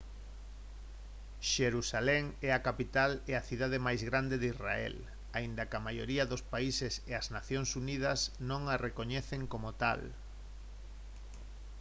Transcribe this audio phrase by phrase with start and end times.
[1.51, 4.95] xerusalén é a capital e a cidade máis grande de israel
[5.37, 8.19] aínda que a maioría dos países e as nacións unidas
[8.49, 10.01] non a recoñecen como tal